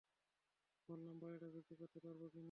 [0.89, 2.39] বললাম, বাড়িটা বিক্রি করতে পারব কি না।